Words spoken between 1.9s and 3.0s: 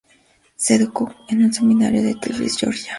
en Tiflis, Georgia.